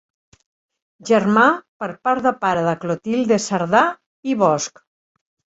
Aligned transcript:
Germà 1.09 1.43
per 1.83 1.89
part 2.07 2.25
de 2.29 2.31
pare 2.47 2.65
de 2.69 2.73
Clotilde 2.87 3.39
Cerdà 3.45 3.85
i 4.35 4.39
Bosch. 4.43 4.85